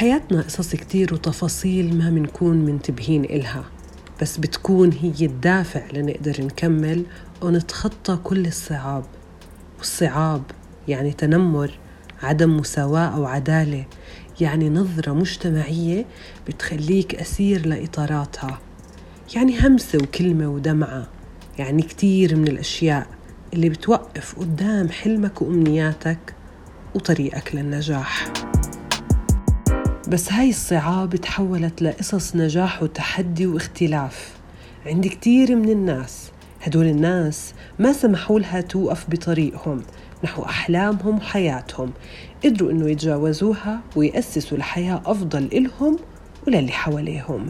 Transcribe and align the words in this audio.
بحياتنا 0.00 0.42
قصص 0.42 0.74
كتير 0.76 1.14
وتفاصيل 1.14 1.98
ما 1.98 2.10
منكون 2.10 2.56
منتبهين 2.56 3.24
إلها 3.24 3.64
بس 4.22 4.36
بتكون 4.36 4.92
هي 4.92 5.26
الدافع 5.26 5.80
لنقدر 5.92 6.44
نكمل 6.44 7.04
ونتخطى 7.42 8.16
كل 8.24 8.46
الصعاب. 8.46 9.04
والصعاب 9.78 10.42
يعني 10.88 11.12
تنمر 11.12 11.78
عدم 12.22 12.56
مساواة 12.56 13.16
أو 13.16 13.24
عدالة 13.26 13.84
يعني 14.40 14.70
نظرة 14.70 15.12
مجتمعية 15.12 16.06
بتخليك 16.48 17.14
أسير 17.14 17.66
لإطاراتها. 17.66 18.58
يعني 19.34 19.60
همسة 19.60 19.98
وكلمة 20.02 20.48
ودمعة 20.48 21.08
يعني 21.58 21.82
كتير 21.82 22.36
من 22.36 22.48
الأشياء 22.48 23.06
اللي 23.52 23.68
بتوقف 23.68 24.38
قدام 24.38 24.88
حلمك 24.88 25.42
وأمنياتك 25.42 26.34
وطريقك 26.94 27.54
للنجاح. 27.54 28.32
بس 30.10 30.32
هاي 30.32 30.50
الصعاب 30.50 31.16
تحولت 31.16 31.82
لقصص 31.82 32.36
نجاح 32.36 32.82
وتحدي 32.82 33.46
واختلاف. 33.46 34.30
عند 34.86 35.06
كتير 35.06 35.56
من 35.56 35.68
الناس 35.68 36.30
هدول 36.62 36.86
الناس 36.86 37.54
ما 37.78 37.92
سمحوا 37.92 38.40
لها 38.40 38.60
توقف 38.60 39.10
بطريقهم 39.10 39.82
نحو 40.24 40.42
أحلامهم 40.42 41.16
وحياتهم. 41.16 41.92
قدروا 42.44 42.70
إنه 42.70 42.90
يتجاوزوها 42.90 43.80
ويأسسوا 43.96 44.58
لحياة 44.58 45.02
أفضل 45.06 45.44
إلهم 45.52 45.98
وللي 46.46 46.72
حواليهم. 46.72 47.46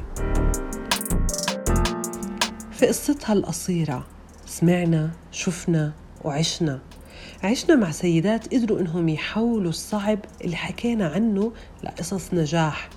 في 2.72 2.86
قصتها 2.86 3.32
القصيرة 3.32 4.06
سمعنا 4.46 5.10
شفنا 5.32 5.92
وعشنا. 6.24 6.80
عشنا 7.44 7.76
مع 7.76 7.90
سيدات 7.90 8.54
قدروا 8.54 8.80
إنهم 8.80 9.08
يحولوا 9.08 9.70
الصعب 9.70 10.18
اللي 10.44 10.56
حكينا 10.56 11.08
عنه 11.08 11.52
لقصص 11.84 12.34
نجاح. 12.34 12.88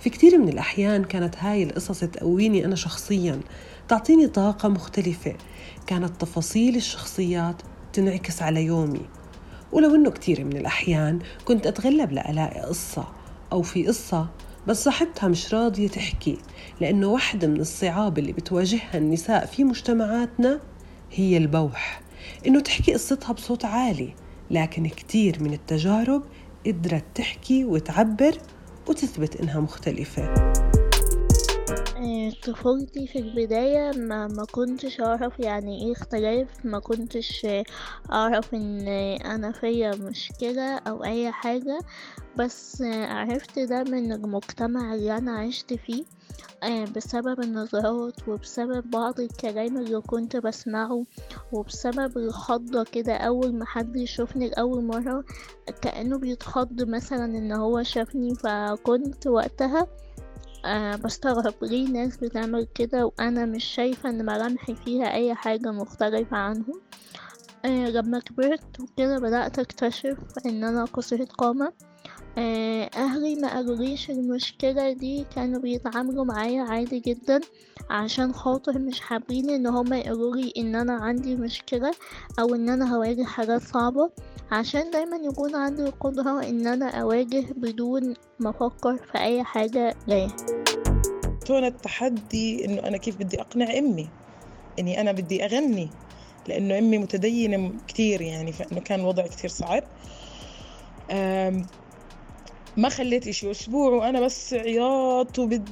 في 0.00 0.10
كتير 0.10 0.38
من 0.38 0.48
الأحيان 0.48 1.04
كانت 1.04 1.36
هاي 1.38 1.62
القصص 1.62 2.00
تقويني 2.00 2.64
أنا 2.64 2.76
شخصياً 2.76 3.40
تعطيني 3.88 4.26
طاقة 4.26 4.68
مختلفة. 4.68 5.34
كانت 5.86 6.20
تفاصيل 6.20 6.76
الشخصيات 6.76 7.62
تنعكس 7.92 8.42
على 8.42 8.64
يومي. 8.64 9.00
ولو 9.72 9.94
إنه 9.94 10.10
كتير 10.10 10.44
من 10.44 10.56
الأحيان 10.56 11.18
كنت 11.44 11.66
أتغلب 11.66 12.12
لألاقي 12.12 12.60
قصة 12.60 13.08
أو 13.52 13.62
في 13.62 13.86
قصة 13.86 14.28
بس 14.66 14.84
صاحبتها 14.84 15.28
مش 15.28 15.54
راضية 15.54 15.88
تحكي 15.88 16.38
لأنه 16.80 17.06
واحدة 17.06 17.48
من 17.48 17.60
الصعاب 17.60 18.18
اللي 18.18 18.32
بتواجهها 18.32 18.98
النساء 18.98 19.46
في 19.46 19.64
مجتمعاتنا 19.64 20.60
هي 21.12 21.36
البوح. 21.36 22.07
إنه 22.46 22.60
تحكي 22.60 22.92
قصتها 22.92 23.32
بصوت 23.32 23.64
عالي 23.64 24.14
لكن 24.50 24.86
كتير 24.86 25.42
من 25.42 25.52
التجارب 25.52 26.22
قدرت 26.66 27.04
تحكي 27.14 27.64
وتعبر 27.64 28.38
وتثبت 28.88 29.36
إنها 29.36 29.60
مختلفة. 29.60 30.67
طفولتي 32.42 33.06
في 33.06 33.18
البداية 33.18 33.90
ما, 33.96 34.26
ما 34.26 34.44
كنتش 34.44 35.00
أعرف 35.00 35.40
يعني 35.40 35.86
إيه 35.86 35.92
اختلاف 35.92 36.48
ما 36.64 36.78
كنتش 36.78 37.46
أعرف 38.12 38.54
إن 38.54 38.88
أنا 39.24 39.52
فيا 39.52 39.90
مشكلة 39.96 40.78
أو 40.78 41.04
أي 41.04 41.32
حاجة 41.32 41.78
بس 42.36 42.82
عرفت 42.82 43.58
ده 43.58 43.82
من 43.84 44.12
المجتمع 44.12 44.94
اللي 44.94 45.16
أنا 45.18 45.38
عشت 45.38 45.74
فيه 45.74 46.04
آه، 46.62 46.84
بسبب 46.84 47.40
النظرات 47.40 48.28
وبسبب 48.28 48.90
بعض 48.90 49.20
الكلام 49.20 49.76
اللي 49.78 50.00
كنت 50.00 50.36
بسمعه 50.36 51.04
وبسبب 51.52 52.18
الخضة 52.18 52.84
كده 52.92 53.14
أول 53.14 53.54
ما 53.54 53.64
حد 53.64 53.96
يشوفني 53.96 54.48
لأول 54.48 54.84
مرة 54.84 55.24
كأنه 55.82 56.18
بيتخض 56.18 56.82
مثلا 56.82 57.24
إن 57.24 57.52
هو 57.52 57.82
شافني 57.82 58.34
فكنت 58.34 59.26
وقتها 59.26 59.86
أه 60.68 60.96
بستغرب 60.96 61.54
ليه 61.62 61.88
ناس 61.88 62.16
بتعمل 62.16 62.66
كده 62.74 63.06
وأنا 63.06 63.46
مش 63.46 63.64
شايفة 63.64 64.08
إن 64.10 64.26
ملامحي 64.26 64.74
فيها 64.74 65.12
أي 65.14 65.34
حاجة 65.34 65.72
مختلفة 65.72 66.36
عنهم. 66.36 66.80
أه 67.64 67.90
لما 67.90 68.18
كبرت 68.20 68.80
وكده 68.80 69.18
بدأت 69.18 69.58
أكتشف 69.58 70.16
إن 70.46 70.64
أنا 70.64 70.84
قصيرة 70.84 71.24
قامة. 71.24 71.66
آه، 71.66 71.72
أهلي 72.38 73.34
ما 73.34 73.54
قالوليش 73.54 74.10
المشكلة 74.10 74.92
دي 74.92 75.26
كانوا 75.36 75.60
بيتعاملوا 75.60 76.24
معايا 76.24 76.62
عادي 76.62 77.00
جدا 77.00 77.40
عشان 77.90 78.34
خاطر 78.34 78.78
مش 78.78 79.00
حابين 79.00 79.50
إن 79.50 79.66
هما 79.66 79.98
يقولولي 79.98 80.52
إن 80.58 80.74
أنا 80.74 80.92
عندي 80.92 81.36
مشكلة 81.36 81.90
أو 82.38 82.54
إن 82.54 82.68
أنا 82.68 82.96
هواجه 82.96 83.24
حاجات 83.24 83.62
صعبة. 83.62 84.10
عشان 84.52 84.90
دايما 84.90 85.16
يكون 85.16 85.54
عندي 85.54 85.82
القدرة 85.82 86.48
إن 86.48 86.66
أنا 86.66 87.00
أواجه 87.00 87.44
بدون 87.56 88.14
ما 88.40 88.50
أفكر 88.50 88.96
في 88.96 89.18
أي 89.18 89.44
حاجة 89.44 89.94
جاية. 90.08 90.28
كان 91.46 91.64
التحدي 91.64 92.64
إنه 92.64 92.88
أنا 92.88 92.96
كيف 92.96 93.16
بدي 93.16 93.40
أقنع 93.40 93.78
أمي؟ 93.78 94.08
إني 94.78 95.00
أنا 95.00 95.12
بدي 95.12 95.44
أغني 95.44 95.90
لأنه 96.48 96.78
أمي 96.78 96.98
متدينة 96.98 97.72
كتير 97.88 98.20
يعني 98.20 98.52
فإنه 98.52 98.80
كان 98.80 99.00
الوضع 99.00 99.26
كتير 99.26 99.50
صعب. 99.50 99.82
ما 102.78 102.88
خليت 102.88 103.28
إشي 103.28 103.50
أسبوع 103.50 103.90
وأنا 103.90 104.20
بس 104.20 104.54
عياط 104.54 105.38
وبدي 105.38 105.64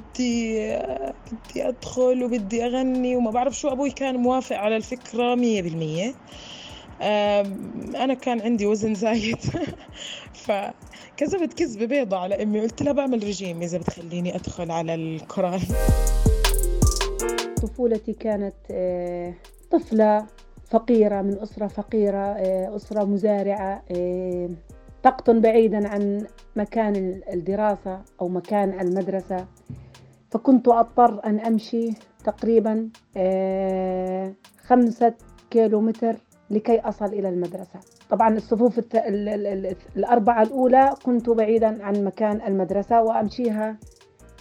بدي 1.33 1.69
أدخل 1.69 2.25
وبدي 2.25 2.67
أغني 2.67 3.17
وما 3.17 3.31
بعرف 3.31 3.59
شو. 3.59 3.69
أبوي 3.69 3.91
كان 3.91 4.17
موافق 4.17 4.57
على 4.57 4.77
الفكرة 4.77 5.35
مية 5.35 5.63
بالمية. 5.63 6.15
أنا 7.97 8.15
كان 8.15 8.41
عندي 8.41 8.67
وزن 8.67 8.95
زايد. 8.95 9.39
فكذبت 10.45 11.53
كذبة 11.53 11.87
بيضة 11.87 12.17
على 12.17 12.43
أمي. 12.43 12.61
قلت 12.61 12.83
لها 12.83 12.93
بعمل 12.93 13.25
رجيم 13.25 13.63
إذا 13.63 13.79
بتخليني 13.79 14.37
أدخل 14.37 14.71
على 14.71 14.95
القرآن. 14.95 15.61
طفولتي 17.63 18.13
كانت 18.13 18.55
آه، 18.71 19.35
طفلة 19.71 20.27
فقيرة 20.71 21.23
من 21.23 21.39
أسرة 21.39 21.67
فقيرة 21.67 22.19
آه، 22.19 22.77
أسرة 22.77 23.05
مزارعة 23.05 23.83
آه، 23.91 24.51
تقطن 25.07 25.41
بعيدا 25.41 25.89
عن 25.89 26.27
مكان 26.57 27.21
الدراسة 27.33 28.01
أو 28.21 28.29
مكان 28.29 28.81
المدرسة. 28.81 29.47
فكنت 30.31 30.69
أضطر 30.69 31.25
أن 31.25 31.39
أمشي 31.41 31.91
تقريبا 32.25 32.89
آه، 33.17 34.33
خمسة 34.67 35.15
كيلو 35.51 35.81
متر 35.81 36.17
لكي 36.51 36.81
أصل 36.81 37.05
إلى 37.05 37.29
المدرسة. 37.29 37.81
طبعا 38.11 38.37
الصفوف 38.37 38.81
الأربعة 39.97 40.43
الأولى 40.43 40.95
كنت 41.05 41.31
بعيدا 41.31 41.85
عن 41.85 42.05
مكان 42.05 42.41
المدرسة 42.47 43.03
وأمشيها 43.03 43.77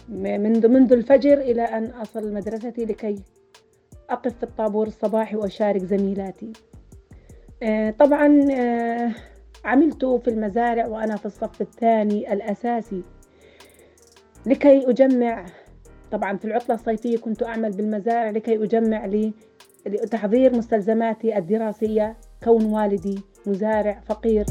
منذ 0.08 0.68
منذ 0.68 0.92
الفجر 0.92 1.38
إلى 1.38 1.62
أن 1.62 1.84
أصل 1.84 2.34
مدرستي 2.34 2.84
لكي 2.84 3.22
أقف 4.10 4.36
في 4.36 4.42
الطابور 4.42 4.86
الصباحي 4.86 5.36
وأشارك 5.36 5.84
زميلاتي. 5.84 6.52
آه، 7.62 7.90
طبعا 7.90 8.26
آه، 9.66 9.68
عملت 9.68 10.04
في 10.04 10.28
المزارع 10.28 10.86
وأنا 10.86 11.16
في 11.16 11.26
الصف 11.26 11.60
الثاني 11.60 12.32
الأساسي. 12.32 13.02
لكي 14.46 14.90
أجمع 14.90 15.46
طبعا 16.10 16.36
في 16.36 16.44
العطلة 16.44 16.74
الصيفية 16.74 17.18
كنت 17.18 17.42
أعمل 17.42 17.70
بالمزارع 17.70 18.30
لكي 18.30 18.64
أجمع 18.64 19.06
لي 19.06 19.32
لتحضير 19.86 20.56
مستلزماتي 20.56 21.38
الدراسية 21.38 22.16
كون 22.44 22.64
والدي 22.64 23.18
مزارع 23.46 24.00
فقير. 24.06 24.44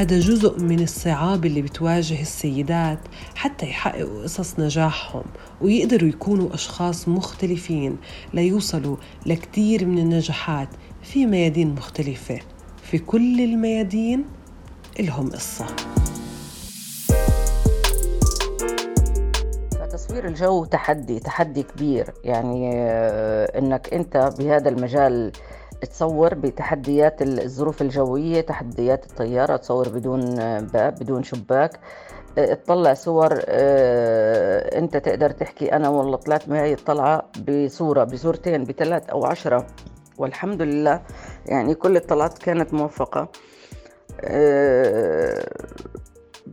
هذا 0.00 0.20
جزء 0.20 0.60
من 0.60 0.82
الصعاب 0.82 1.46
اللي 1.46 1.62
بتواجه 1.62 2.20
السيدات 2.20 2.98
حتى 3.34 3.66
يحققوا 3.66 4.22
قصص 4.22 4.60
نجاحهم 4.60 5.24
ويقدروا 5.60 6.08
يكونوا 6.08 6.54
أشخاص 6.54 7.08
مختلفين 7.08 7.96
ليوصلوا 8.34 8.96
لكتير 9.26 9.86
من 9.86 9.98
النجاحات 9.98 10.68
في 11.02 11.26
ميادين 11.26 11.74
مختلفة. 11.74 12.38
في 12.82 12.98
كل 12.98 13.40
الميادين 13.40 14.24
إلهم 15.00 15.30
قصة. 15.30 15.66
تصوير 19.92 20.28
الجو 20.28 20.64
تحدي 20.64 21.20
تحدي 21.20 21.62
كبير. 21.62 22.14
يعني 22.24 22.70
آه، 22.74 23.58
إنك 23.58 23.94
أنت 23.94 24.32
بهذا 24.38 24.68
المجال 24.68 25.32
تصور 25.86 26.34
بتحديات 26.34 27.22
الظروف 27.22 27.82
الجوية 27.82 28.40
تحديات 28.40 29.04
الطيارة 29.10 29.56
تصور 29.56 29.88
بدون 29.88 30.34
باب 30.60 30.94
بدون 30.94 31.22
شباك. 31.22 31.80
آه، 32.38 32.54
تطلع 32.54 32.94
صور 32.94 33.40
آه، 33.48 34.78
انت 34.78 34.96
تقدر 34.96 35.30
تحكي 35.30 35.72
أنا 35.72 35.88
والله 35.88 36.16
طلعت 36.16 36.48
معي 36.48 36.72
الطلعة 36.72 37.30
بصورة 37.48 38.04
بصورتين 38.04 38.64
بثلاث 38.64 39.10
أو 39.10 39.24
عشرة. 39.26 39.66
والحمد 40.18 40.62
لله 40.62 41.02
يعني 41.46 41.74
كل 41.74 41.96
الطلعات 41.96 42.38
كانت 42.38 42.74
موفقة. 42.74 43.28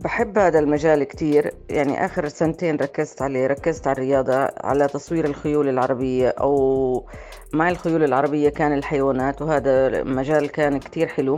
بحب 0.04 0.38
هذا 0.38 0.58
المجال 0.58 1.04
كتير. 1.04 1.54
يعني 1.70 2.04
آخر 2.04 2.28
سنتين 2.28 2.76
ركزت 2.76 3.22
عليه 3.22 3.46
ركزت 3.46 3.86
على 3.86 3.96
الرياضة 3.98 4.48
على 4.60 4.88
تصوير 4.88 5.24
الخيول 5.24 5.68
العربية 5.68 6.28
أو 6.28 7.06
مع 7.54 7.68
الخيول 7.68 8.04
العربية 8.04 8.48
كان 8.48 8.72
الحيوانات 8.72 9.42
وهذا 9.42 10.02
مجال 10.02 10.46
كان 10.50 10.78
كتير 10.78 11.06
حلو. 11.06 11.36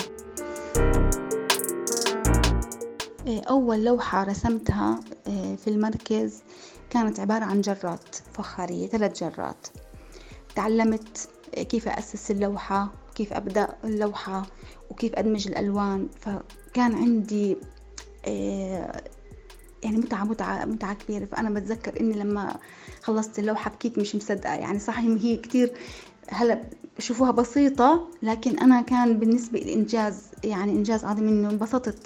آه، 3.26 3.40
أول 3.50 3.84
لوحة 3.84 4.24
رسمتها 4.24 5.00
آه، 5.26 5.54
في 5.56 5.68
المركز 5.68 6.42
كانت 6.90 7.20
عبارة 7.20 7.44
عن 7.44 7.60
جرات 7.60 8.16
فخارية 8.32 8.86
ثلاث 8.86 9.24
جرات. 9.24 9.66
تعلمت 10.54 11.28
كيف 11.68 11.88
أسس 11.88 12.30
اللوحة 12.30 12.88
كيف 13.14 13.32
أبدأ 13.32 13.68
اللوحة 13.84 14.46
وكيف 14.90 15.14
أدمج 15.14 15.48
الألوان. 15.48 16.08
فكان 16.20 16.94
عندي 16.94 17.56
يعني 18.26 19.96
متعة 19.96 20.24
متعة 20.24 20.64
متعة 20.64 20.94
كبيرة. 20.94 21.24
فأنا 21.24 21.50
بتذكر 21.50 22.00
إني 22.00 22.14
لما 22.14 22.56
خلصت 23.02 23.38
اللوحة 23.38 23.70
بكيت 23.70 23.98
مش 23.98 24.14
مصدقة. 24.16 24.54
يعني 24.54 24.78
صحيح 24.78 25.22
هي 25.22 25.36
كتير 25.36 25.72
هلا 26.30 26.60
بشوفوها 26.98 27.30
بسيطة 27.30 28.08
لكن 28.22 28.58
أنا 28.58 28.80
كان 28.82 29.18
بالنسبة 29.18 29.58
لي 29.58 29.74
إنجاز 29.74 30.22
يعني 30.44 30.72
إنجاز 30.72 31.04
عظيم 31.04 31.28
إنه 31.28 31.50
انبسطت. 31.50 31.98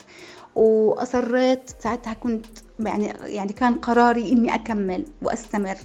وأصريت 0.55 1.70
ساعتها 1.81 2.12
كنت 2.14 2.46
يعني 2.81 3.06
يعني 3.22 3.52
كان 3.52 3.75
قراري 3.75 4.32
إني 4.32 4.55
أكمل 4.55 5.05
وأستمر. 5.22 5.76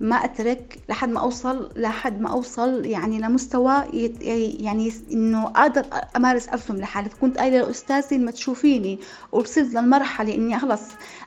ما 0.00 0.16
أترك 0.16 0.78
لحد 0.88 1.08
ما 1.08 1.20
أوصل 1.20 1.70
لحد 1.76 2.20
ما 2.20 2.30
أوصل 2.30 2.86
يعني 2.86 3.18
لمستوى 3.18 3.84
يعني 4.60 4.92
إنه 5.12 5.46
أقدر 5.46 5.86
أمارس 6.16 6.48
ارسم 6.48 6.76
لحالي. 6.76 7.10
فكنت 7.10 7.38
قايلة 7.38 7.58
لاستاذتي 7.58 8.18
لما 8.18 8.30
تشوفيني 8.30 8.98
وصلت 9.32 9.74
للمرحلة 9.74 10.34
إني 10.34 10.58
خلص 10.58 10.82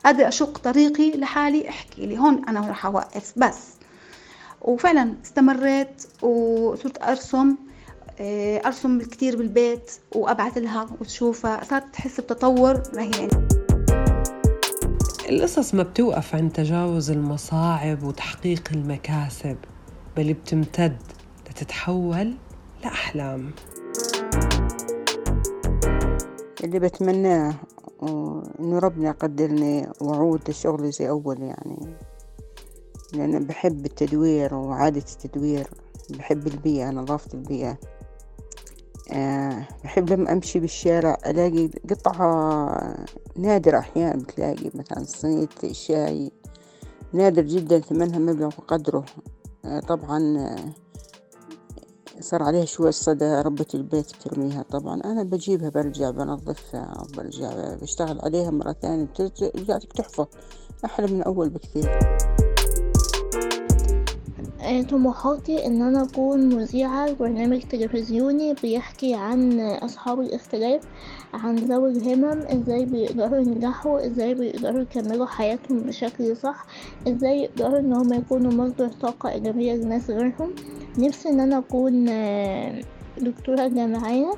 قادر 0.06 0.28
أشق 0.28 0.58
طريقي 0.58 1.12
لحالي 1.12 1.70
أحكي 1.70 2.06
لي. 2.06 2.18
هون 2.18 2.46
أنا 2.50 2.68
راح 2.68 2.86
أوقف 2.86 3.34
بس. 3.38 3.60
وفعلا 4.62 5.14
استمريت 5.24 6.04
وصرت 6.22 7.04
أرسم 7.04 7.56
آه، 8.20 8.62
أرسم 8.66 9.00
كثير 9.00 9.38
بالبيت 9.38 9.92
وأبعث 10.16 10.58
لها 10.58 10.88
وتشوفها. 11.02 11.64
صارت 11.64 11.94
تحس 11.94 12.20
بتطور 12.20 12.84
رهيب. 12.96 13.53
القصص 15.30 15.74
ما 15.74 15.84
بتوقف 15.84 16.36
عند 16.36 16.52
تجاوز 16.52 17.12
المصاعب 17.12 18.04
وتحقيق 18.04 18.64
المكاسب 18.72 19.58
بل 20.18 20.34
بتمتد 20.34 20.98
لتتحول 21.50 22.34
لأحلام. 22.84 23.52
اللي 26.64 26.80
بتمناه 26.80 27.54
إنه 28.60 28.80
ربنا 28.80 29.08
يقدرني 29.10 29.88
وأعود 30.02 30.50
لشغلي 30.50 30.92
زي 30.92 31.10
أول 31.10 31.42
يعني. 31.42 31.96
لأن 33.14 33.46
بحب 33.46 33.86
التدوير 33.86 34.54
وعادة 34.56 35.04
التدوير 35.12 35.68
بحب 36.10 36.48
البيئة 36.48 36.90
نظافة 36.90 37.30
البيئة. 37.34 37.78
بحب 39.84 40.10
لما 40.10 40.32
أمشي 40.32 40.60
بالشارع 40.60 41.18
ألاقي 41.26 41.70
قطعة 41.90 43.06
نادرة 43.36 43.78
أحيانا 43.80 44.16
بتلاقي 44.16 44.72
مثلا 44.76 45.04
صينية 45.04 45.48
شاي 45.72 46.32
نادر 47.14 47.42
جدا 47.42 47.80
ثمنها 47.80 48.20
مبلغ 48.20 48.48
وقدره. 48.48 49.06
أه 49.66 49.80
طبعا 49.80 50.38
آه، 50.38 50.74
صار 52.20 52.44
عليها 52.44 52.66
شوية 52.66 52.92
صدى 52.92 53.42
ربة 53.42 53.66
البيت 53.74 54.16
بترميها 54.16 54.64
طبعا. 54.64 55.02
أنا 55.06 55.24
بجيبها 55.24 55.70
برجع 55.70 56.10
بنظفها 56.10 57.08
برجع 57.18 57.76
بشتغل 57.82 58.20
عليها 58.22 58.52
مرة 58.52 58.76
ثانية 58.82 59.04
بترجع 59.04 59.78
تحفة 59.78 60.28
أحلى 60.86 61.08
من 61.08 61.22
أول 61.22 61.50
بكثير. 61.50 61.90
آه، 61.90 62.53
طموحاتي 64.90 65.66
إن 65.66 65.82
أنا 65.82 66.04
أكون 66.04 66.56
مذيعة 66.56 67.14
برنامج 67.14 67.62
تلفزيوني 67.62 68.54
بيحكي 68.54 69.14
عن 69.14 69.60
أصحاب 69.60 70.20
الاختلاف 70.20 70.82
عن 71.34 71.56
ذوي 71.56 71.92
الهمم 71.92 72.42
إزاي 72.42 72.86
بيقدروا 72.86 73.40
ينجحوا 73.40 74.06
إزاي 74.06 74.34
بيقدروا 74.34 74.82
يكملوا 74.82 75.26
حياتهم 75.26 75.80
بشكل 75.80 76.38
صح 76.38 76.66
إزاي 77.08 77.44
يقدروا 77.44 77.80
إن 77.80 77.94
هما 77.94 78.16
يكونوا 78.16 78.52
مصدر 78.52 78.88
طاقة 78.88 79.30
إيجابية 79.32 79.74
لناس 79.74 80.10
غيرهم. 80.10 80.56
نفسي 80.98 81.30
إن 81.30 81.40
أنا 81.40 81.58
أكون 81.58 82.10
آه، 82.10 82.82
دكتورة 83.22 83.68
جامعية 83.68 84.32
آه 84.32 84.38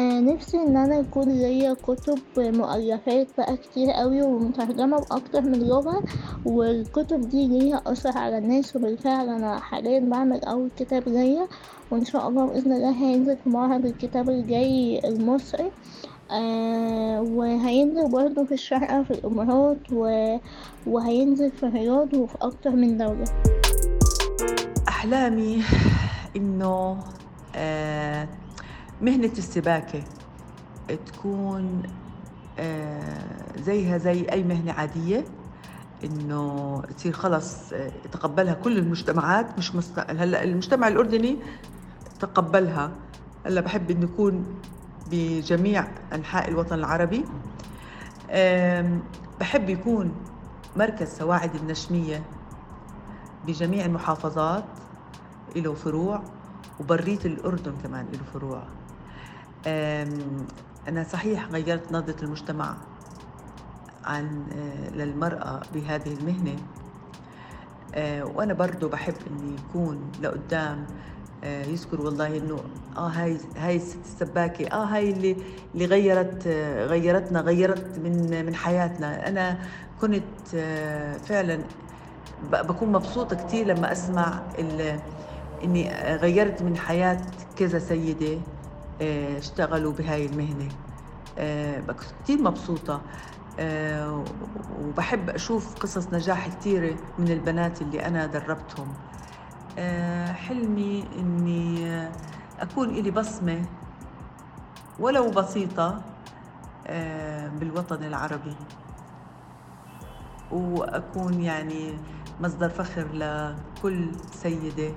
نفسي 0.00 0.56
إن 0.56 0.76
أنا 0.76 0.96
يكون 0.98 1.28
ليا 1.28 1.74
كتب 1.74 2.18
مؤلفات 2.38 3.26
بقى 3.38 3.56
كتير 3.56 3.90
قوي 3.90 4.22
ومترجمة 4.22 4.96
بأكتر 4.98 5.40
من 5.42 5.58
لغة 5.58 6.02
والكتب 6.44 7.20
دي 7.20 7.46
ليها 7.48 7.82
أثر 7.86 8.18
على 8.18 8.38
الناس 8.38 8.76
وبالفعل 8.76 9.28
أنا 9.28 9.58
حاليا 9.60 10.00
بعمل 10.00 10.44
أول 10.44 10.68
كتاب 10.78 11.08
ليا 11.08 11.48
وإن 11.90 12.04
شاء 12.04 12.28
الله 12.28 12.46
بإذن 12.46 12.72
الله 12.72 12.90
هينزل 12.90 13.36
في 13.36 13.48
معرض 13.50 13.86
الكتاب 13.86 14.30
الجاي 14.30 15.00
المصري. 15.04 15.70
آه 16.30 17.20
وهينزل 17.20 18.10
برضه 18.10 18.44
في 18.44 18.54
الشارقة 18.54 19.02
في 19.02 19.10
الإمارات 19.10 19.78
و... 19.92 20.36
وهينزل 20.86 21.50
في 21.50 21.62
الرياض 21.66 22.14
وفي 22.14 22.34
أكتر 22.42 22.70
من 22.70 22.98
دولة. 22.98 23.24
أحلامي 24.88 25.62
إنه 26.36 26.96
آه 27.56 28.28
مهنة 29.00 29.32
السباكة 29.38 30.02
تكون 31.06 31.82
آه، 32.58 33.58
زيها 33.58 33.98
زي 33.98 34.26
أي 34.32 34.42
مهنة 34.42 34.72
عادية 34.72 35.24
إنه 36.04 36.82
تصير 36.96 37.12
خلص 37.12 37.72
آه، 37.72 37.92
يتقبلها 38.04 38.54
كل 38.54 38.78
المجتمعات 38.78 39.58
مش 39.58 39.74
مست... 39.74 39.98
هلأ 39.98 40.44
المجتمع 40.44 40.88
الأردني 40.88 41.36
تقبلها. 42.20 42.90
هلأ 43.46 43.60
بحب 43.60 43.90
إنه 43.90 44.04
يكون 44.04 44.46
بجميع 45.10 45.86
أنحاء 46.12 46.48
الوطن 46.48 46.74
العربي. 46.78 47.24
بحب 49.40 49.68
يكون 49.68 50.12
مركز 50.76 51.08
سواعد 51.08 51.54
النشمية 51.54 52.22
بجميع 53.46 53.84
المحافظات 53.84 54.64
له 55.56 55.74
فروع 55.74 56.22
وبرية 56.80 57.18
الأردن 57.24 57.72
كمان 57.82 58.06
له 58.12 58.18
فروع. 58.34 58.62
أنا 59.66 61.04
صحيح 61.12 61.50
غيرت 61.50 61.92
نظرة 61.92 62.24
المجتمع 62.24 62.76
عن 64.04 64.46
آه، 64.52 64.90
للمرأة 64.90 65.60
بهذه 65.74 66.14
المهنة. 66.14 66.56
آه، 67.94 68.24
وأنا 68.24 68.54
برضو 68.54 68.88
بحب 68.88 69.14
إني 69.30 69.54
يكون 69.54 70.12
لقدام 70.22 70.86
آه، 71.44 71.64
يذكر 71.64 72.00
والله 72.00 72.36
إنه 72.36 72.60
آه 72.96 73.08
هاي 73.08 73.36
هاي 73.56 73.76
الست 73.76 73.98
السباكة 74.04 74.66
آه 74.66 74.84
هاي 74.84 75.10
اللي 75.10 75.36
اللي 75.74 75.84
غيرت 75.86 76.46
غيرتنا 76.88 77.40
غيرت 77.40 77.98
من 77.98 78.46
من 78.46 78.54
حياتنا. 78.54 79.28
أنا 79.28 79.58
كنت 80.00 80.48
فعلا 81.28 81.58
بكون 82.42 82.92
مبسوطة 82.92 83.36
كثير 83.36 83.66
لما 83.66 83.92
أسمع 83.92 84.42
إني 85.64 85.90
غيرت 86.16 86.62
من 86.62 86.76
حياة 86.76 87.20
كذا 87.56 87.78
سيدة. 87.78 88.38
اشتغلوا 89.00 89.92
بهاي 89.92 90.26
المهنة. 90.26 90.68
آه، 91.38 91.80
كثير 92.22 92.42
مبسوطة. 92.42 93.02
آه، 93.58 94.24
وبحب 94.80 95.30
أشوف 95.30 95.74
قصص 95.74 96.12
نجاح 96.12 96.48
كثيرة 96.48 96.96
من 97.18 97.30
البنات 97.30 97.82
اللي 97.82 98.06
أنا 98.06 98.26
دربتهم. 98.26 98.94
حلمي 100.32 101.04
إني 101.18 101.86
أكون 102.60 102.88
إلي 102.88 103.10
بصمة 103.10 103.64
ولو 104.98 105.30
بسيطة 105.30 106.02
بالوطن 107.60 108.04
العربي. 108.04 108.56
وأكون 110.50 111.40
يعني 111.40 111.98
مصدر 112.40 112.68
فخر 112.68 113.06
لكل 113.12 114.10
سيدة 114.32 114.92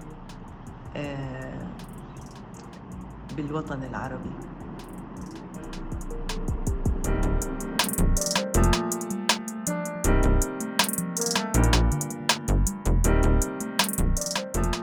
بالوطن 3.42 3.84
العربي. 3.84 4.59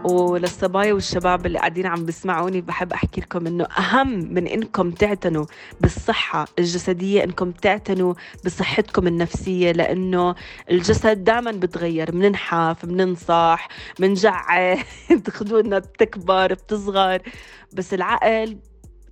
وللصبايا 0.06 0.92
والشباب 0.92 1.46
اللي 1.46 1.58
قاعدين 1.58 1.86
عم 1.86 2.04
بيسمعوني 2.04 2.60
بحب 2.60 2.92
أحكي 2.92 3.20
لكم 3.20 3.46
إنه 3.46 3.64
أهم 3.64 4.34
من 4.34 4.46
إنكم 4.46 4.90
تعتنوا 4.90 5.46
بالصحة 5.80 6.44
الجسدية 6.58 7.24
إنكم 7.24 7.50
تعتنوا 7.52 8.14
بصحتكم 8.44 9.06
النفسية 9.06 9.72
لأنه 9.72 10.34
الجسد 10.70 11.24
دائما 11.24 11.50
بتغير 11.50 12.10
بننحف 12.10 12.86
بننصح 12.86 13.68
بنجع 13.98 14.76
خدودنا 15.36 15.78
بتكبر 15.78 16.54
بتصغر 16.54 17.22
بس 17.72 17.94
العقل 17.94 18.58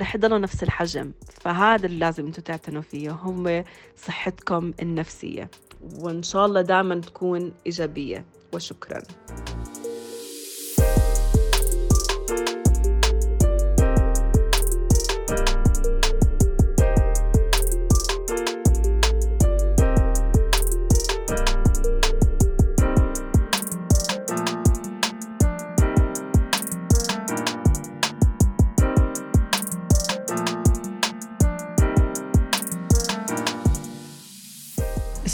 رح 0.01 0.15
يضلوا 0.15 0.39
نفس 0.39 0.63
الحجم. 0.63 1.13
فهذا 1.41 1.87
اللي 1.87 1.99
لازم 1.99 2.27
أنتم 2.27 2.43
تعتنوا 2.43 2.83
فيه 2.83 3.11
هم 3.11 3.65
صحتكم 3.97 4.73
النفسية. 4.83 5.51
وإن 5.81 6.23
شاء 6.23 6.47
الله 6.47 6.61
دائما 6.61 7.01
تكون 7.01 7.53
إيجابية. 7.67 8.25
وشكرا. 8.53 9.03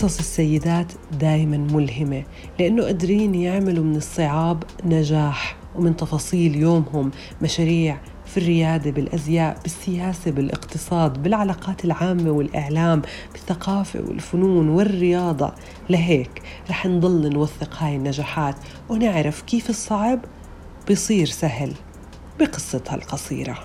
قصص 0.00 0.18
السيدات 0.18 0.92
دايما 1.20 1.56
ملهمة 1.56 2.24
لأنه 2.58 2.82
قادرين 2.84 3.34
يعملوا 3.34 3.84
من 3.84 3.96
الصعاب 3.96 4.62
نجاح 4.84 5.56
ومن 5.76 5.96
تفاصيل 5.96 6.56
يومهم 6.56 7.10
مشاريع 7.42 8.00
في 8.26 8.36
الريادة 8.36 8.90
بالأزياء 8.90 9.58
بالسياسة 9.62 10.30
بالاقتصاد 10.30 11.22
بالعلاقات 11.22 11.84
العامة 11.84 12.30
والإعلام 12.30 13.02
بالثقافة 13.32 14.00
والفنون 14.08 14.68
والرياضة. 14.68 15.52
لهيك 15.90 16.42
رح 16.70 16.86
نضل 16.86 17.32
نوثق 17.32 17.76
هاي 17.78 17.96
النجاحات 17.96 18.56
ونعرف 18.88 19.42
كيف 19.42 19.70
الصعب 19.70 20.20
بيصير 20.88 21.26
سهل 21.26 21.72
بقصتها 22.38 22.94
القصيرة. 22.94 23.58